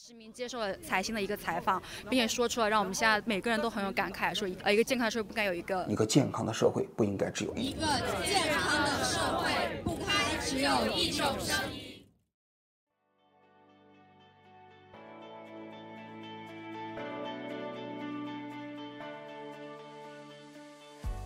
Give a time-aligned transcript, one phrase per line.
[0.00, 7.80] 实名接受了财新的一个采访，并且说出了让我们现在每个人都很有感慨，说呃一个健康的社会不该有一个一个健康的社会不应该只有一个
[8.24, 12.06] 健康的社会不该只有一种声音。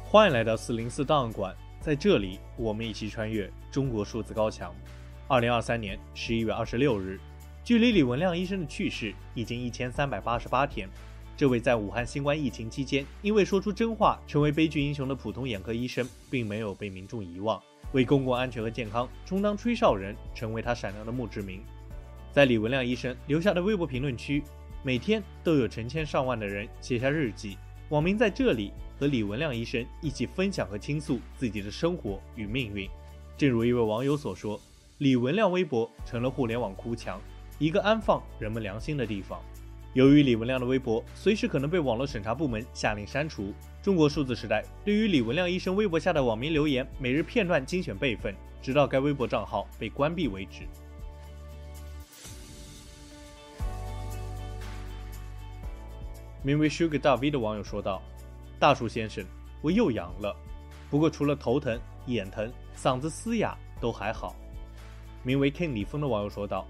[0.02, 4.74] 欢迎来到四零四档案馆，在这里我们一起穿越中国数字高墙。
[5.28, 7.20] 二零二三年十一月二十六日，
[7.64, 10.88] 距离李文亮医生的去世已经一千三百八十八天。
[11.36, 17.60] 这位在武汉新冠疫情期间因为说出真话成为悲剧英雄的普通眼科医生，并没有被民众遗忘，
[17.92, 21.62] 为公共安全和健康充当吹哨人，成为他闪亮的墓志铭。
[22.32, 24.42] 在李文亮医生留下的微博评论区，
[24.82, 27.56] 每天都有成千上万的人写下日记，
[27.88, 28.72] 网民在这里。
[29.00, 32.88] 和李文亮医生一起分享和倾诉自己的生活与命运。
[33.36, 34.60] 正如一位网友所说
[34.98, 37.20] ：“李文亮微博成了互联网哭墙，
[37.58, 39.40] 一个安放人们良心的地方。”
[39.94, 50.66] 由于李文亮的微博随时可能被网络审查部门下令删除，中国数字时代对于李文亮医生微博下的网民留言每日片段精选备份，直到该微博账号被关闭为止。
[56.42, 58.02] 名为 Sugar 大 V 的网友说道。
[58.58, 59.24] 大树先生，
[59.60, 60.36] 我又阳了，
[60.88, 64.36] 不过除了头疼、眼疼、嗓子嘶哑都还好。
[65.24, 66.64] 名为 King 李峰的网友说道：“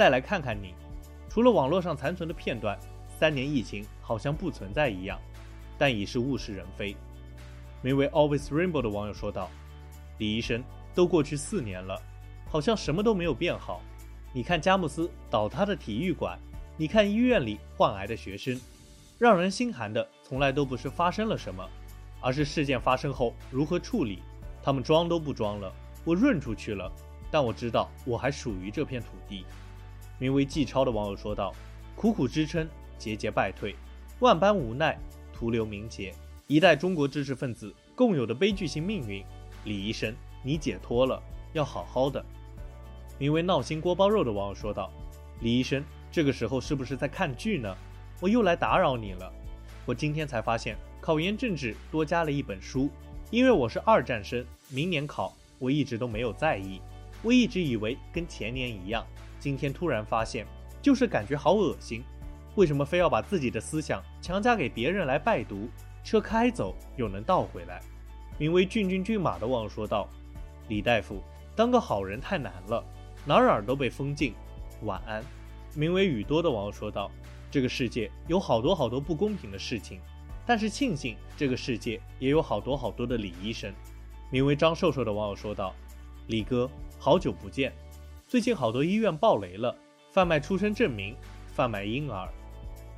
[0.00, 0.72] 再来看看你，
[1.28, 2.74] 除了网络上残存的片段，
[3.18, 5.20] 三年疫情好像不存在一样，
[5.76, 6.96] 但已是物是人非。”
[7.84, 9.50] 名为 Always Rainbow 的网友说道
[10.16, 12.00] ：“李医生，都过去四年了，
[12.48, 13.82] 好像什么都没有变好。
[14.32, 16.38] 你看佳木斯倒塌的体育馆，
[16.78, 18.58] 你看医院里患癌的学生。”
[19.20, 21.62] 让人心寒的从来都不是发生了什么，
[22.22, 24.22] 而是事件发生后如何处理。
[24.62, 25.70] 他们装都不装了，
[26.06, 26.90] 我润出去了，
[27.30, 29.44] 但我知道我还属于这片土地。
[30.20, 31.52] 名为季超的网友说道
[31.96, 32.68] ：“苦苦支撑，
[32.98, 33.74] 节节败退，
[34.18, 34.96] 万般无奈，
[35.32, 36.14] 徒留名节。
[36.46, 39.24] 一代中国知识分子共有的悲剧性命运，
[39.64, 40.14] 李医生，
[40.44, 41.22] 你解脱了，
[41.54, 42.22] 要好好的。”
[43.18, 44.92] 名为闹心锅包肉的网友说道
[45.40, 45.82] ：“李医生，
[46.12, 47.74] 这个时候是不是在看剧呢？”
[48.20, 49.32] 我又来打扰你了。
[49.86, 52.90] 我今天才发现，考研政治多加了一本书，
[53.30, 56.82] 因为我是二战生，明年考，我一直都没有在意。
[57.22, 59.06] 我一直以为跟前年一样，
[59.40, 60.46] 今天突然发现，
[60.80, 62.04] 就是感觉好恶心。
[62.54, 65.68] 为什么非要把自己的思想强加给别人来拜读？
[66.04, 67.80] 车开走又能倒回来？
[68.38, 70.08] 名为俊俊骏马的网友说道
[70.68, 71.22] ：“李大夫，
[71.56, 72.84] 当个好人太难了，
[73.24, 74.34] 哪儿都被封禁。
[74.82, 75.24] 晚安。”
[75.74, 77.10] 名为雨多的网友说道。
[77.52, 80.00] 这个世界有好多好多不公平的事情，
[80.46, 83.74] 但是庆幸这个世界也有好多好多的李医生。
[84.30, 85.74] 名为张瘦瘦的网友说道
[86.28, 87.72] ：“李哥，好久不见，
[88.30, 89.74] 最近好多医院爆雷了，
[90.12, 91.16] 贩卖出生证明，
[91.52, 92.28] 贩卖婴儿。”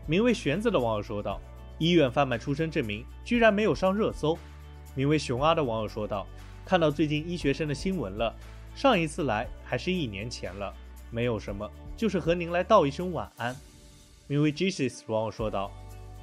[0.07, 1.41] 名为玄子的网友说道
[1.81, 4.37] ：“医院贩卖出生证明居然没有上热搜。”
[4.95, 6.27] 名为熊阿的网友说道
[6.67, 8.35] ：“看到最近医学生的新闻了，
[8.75, 10.71] 上一次来还是一年前了，
[11.11, 11.67] 没有什么，
[11.97, 13.57] 就是和您来道一声晚安。”
[14.29, 15.73] 名为 Jesus 的网友说道：“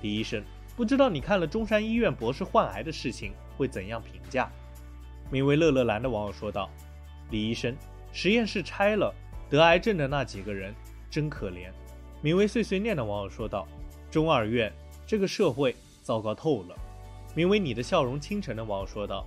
[0.04, 0.44] 李医生，
[0.76, 4.52] 不知道你看了中山医院博士患癌的事情会怎样评价？”
[5.34, 6.70] 名为乐乐兰的网友说道
[7.32, 7.76] ：“李医生，
[8.12, 9.14] 实验室拆了，
[9.50, 10.74] 得癌症的那几个人
[11.10, 11.70] 真可怜。”
[12.22, 13.68] 名为碎碎念的网友说道
[14.12, 14.72] ：“中二院
[15.08, 16.76] 这个社会糟糕透了。”
[17.36, 19.26] 名为你的笑容倾城的网友说道：“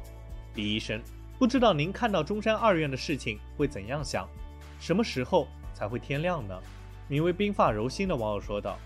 [0.56, 1.00] 李医生，
[1.38, 4.28] 不知道您看到中山二院的事情会怎样想？
[4.81, 6.60] 什么时候才会天亮呢？”
[7.09, 8.78] 名为鬓发柔心的网友说道：“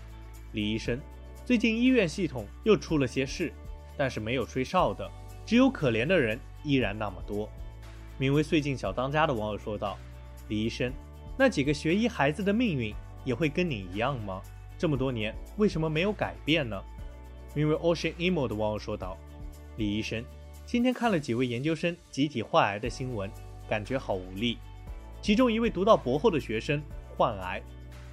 [0.53, 0.99] 李医生，
[1.43, 3.51] 最近医院系统又出了些事，
[3.97, 5.09] 但是没有吹哨的，
[5.45, 7.49] 只有可怜的人依然那么多。”
[8.19, 9.97] 名为最近小当家的网友说道
[10.49, 10.91] ：“李医生，
[11.37, 14.41] 那几个学医孩子的命运也会跟你一样吗？
[14.77, 16.81] 这么多年为什么没有改变呢？”
[17.53, 19.17] 名为 Ocean Emo 的网友说道
[19.77, 20.23] ：“李医生，
[20.65, 23.29] 今天看了几位研究生集体患癌的新闻，
[23.69, 24.57] 感觉好无力。
[25.21, 26.81] 其中一位读到博后的学生
[27.15, 27.61] 患癌。”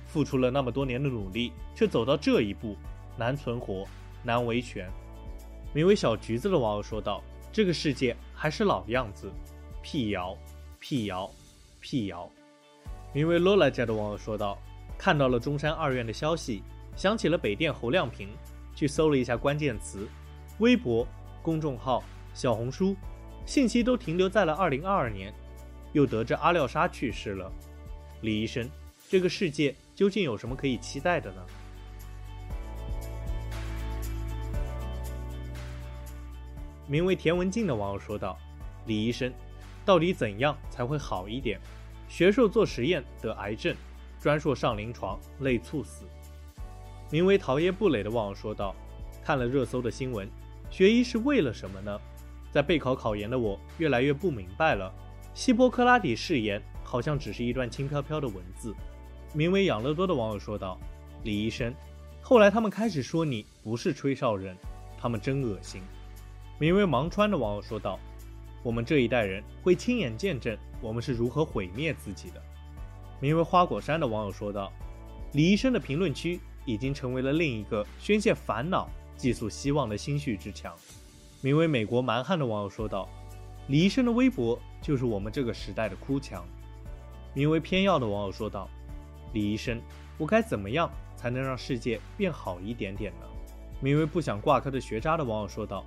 [0.06, 2.76] 付出了那么多年的努力，却走到这一步，
[3.16, 3.84] 难存活，
[4.22, 4.88] 难维权。
[5.72, 9.28] 名为小橘子的网友说道：“这个世界还是老样子，
[9.84, 10.34] 辟谣，
[10.80, 11.30] 辟谣，
[11.78, 12.28] 辟谣。”
[13.12, 14.58] 名为 Lola 家的网友说道
[14.96, 16.62] ：“看到了中山二院的消息，
[16.96, 18.30] 想起了北电侯亮平，
[18.74, 20.08] 去搜了一下关键词，
[20.58, 21.06] 微博、
[21.42, 22.02] 公众号、
[22.32, 22.96] 小红书，
[23.44, 25.34] 信息都停留在了2022年，
[25.92, 27.52] 又得知阿廖沙去世了。
[28.22, 28.68] 李医生，
[29.08, 31.46] 这个世界。”究竟有什么可以期待的呢？
[36.88, 38.36] 名为田文静的网友说道
[38.86, 39.32] ：“李医生，
[39.84, 41.60] 到底怎样才会好一点？
[42.08, 43.74] 学硕做实验得癌症，
[44.20, 46.04] 专硕上临床，累猝死。
[47.10, 48.74] 名为陶耶布雷的网友说道
[49.24, 50.28] ：“看了热搜的新闻，
[50.70, 52.00] 学医是为了什么呢？
[52.50, 54.92] 在备考考研的我越来越不明白了。
[55.34, 58.74] 希波克拉底誓言好像只是一段轻飘飘的文字。”
[59.34, 60.78] 名为养乐多的网友说道
[61.24, 61.74] ：“李医生，
[62.22, 64.56] 后来他们开始说你不是吹哨人，
[64.96, 65.82] 他们真恶心。”
[66.58, 67.98] 名为芒川的网友说道
[68.64, 72.42] ：“我们这一代人会亲眼见证我们是如何毁灭自己的。”
[73.20, 74.72] 名为花果山的网友说道
[75.34, 80.74] ：“李医生的评论区已经成为了另一个宣泄烦恼、寄宿希望的心绪之墙。”
[81.40, 83.08] 名为美国蛮汉的网友说道
[83.68, 86.44] ：“李医生的微博就是我们这个时代的哭墙。”
[87.34, 88.68] 名为偏要的网友说道
[89.32, 89.80] ：“李医生，
[90.18, 93.26] 我该怎么样才能让世界变好一点点呢？”
[93.80, 95.84] 名为不想挂科的学渣的网友说道。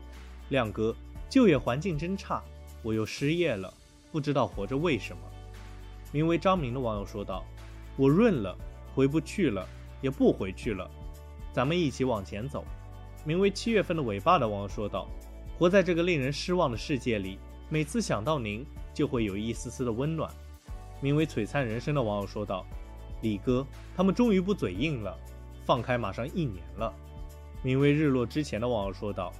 [0.49, 0.95] 亮哥，
[1.29, 2.41] 就业环境真差，
[2.87, 3.73] 我又失业了，
[4.13, 5.21] 不知道活着为什么。
[6.13, 7.43] 名为张明的网友说道
[7.99, 8.57] ：“我润了，
[8.95, 9.67] 回不去了，
[10.01, 10.89] 也不回去了，
[11.51, 12.63] 咱们一起往前走。”
[13.27, 15.05] 名为七月份的尾巴的网友说道
[15.59, 17.37] ：“活在这个令人失望的世界里，
[17.67, 20.33] 每次想到您，就会有一丝丝的温暖。”
[21.03, 22.65] 名为璀璨人生的网友说道
[23.21, 23.67] ：“李哥，
[23.97, 25.13] 他们终于不嘴硬了，
[25.65, 26.93] 放开马上一年了。”
[27.61, 29.33] 名为日落之前的网友说道。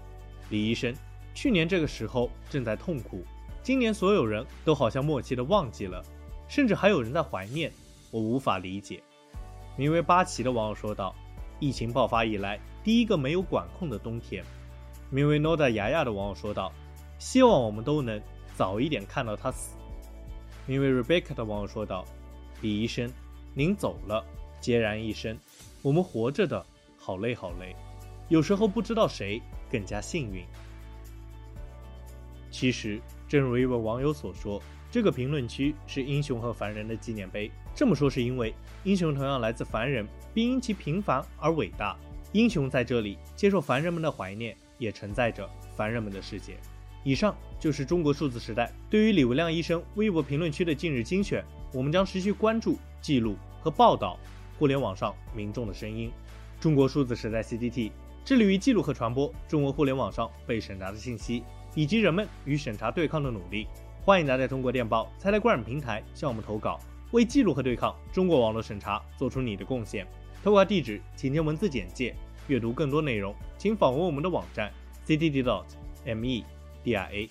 [0.50, 0.94] 李医生，
[1.34, 3.24] 去年这个时候正在痛苦，
[3.68, 6.02] 今年所有人都好像默契的忘记了，
[6.48, 7.70] 甚至还有人在怀念，
[8.12, 9.04] 我无法理解。
[9.76, 11.14] 名为八旗的网友说道
[11.60, 14.42] ：“疫情爆发以来，第一个没有管控的冬天。”
[15.12, 16.72] 名为 Noda 牙牙的网友说道
[17.20, 18.22] ：“希望我们都能
[18.56, 19.76] 早一点看到他死。”
[20.66, 22.06] 名为 Rebecca 的网友说道
[22.64, 23.12] ：“李医生，
[23.54, 24.26] 您走了，
[24.62, 25.38] 孑然一身，
[25.82, 26.66] 我们活着的
[26.98, 27.76] 好累好累，
[28.30, 30.46] 有时候不知道谁。”更加幸运。
[32.50, 37.52] 其实，正如一位网友所说，这个评论区是英雄和凡人的纪念碑。
[37.76, 38.54] 这么说是因为
[38.84, 41.98] 英雄同样来自凡人，并因其平凡而伟大。
[42.32, 46.58] 英雄在这里接受凡人们的怀念，也承载着凡人们的世界。
[47.04, 51.44] 以上就是中国数字时代对于李文亮医生微博评论区的近日精选。
[51.74, 54.18] 我们将持续关注、记录和报道
[54.58, 56.12] 互联网上民众的声音。
[56.60, 57.92] 中国数字时代 CDT。
[58.26, 63.68] 致力于记录和传播中国互联网上被审查的信息，以及人们与审查对抗的努力。
[64.04, 66.80] 欢迎大家通过电报、Telegram 平台向我们投稿，
[67.12, 70.08] 为记录和对抗中国网络审查做出你的贡献。
[70.44, 72.16] 投稿地址请见文字简介。
[72.48, 74.72] 阅读更多内容，请访问我们的网站
[75.06, 75.66] cddot
[76.06, 76.46] me
[76.82, 77.30] dia。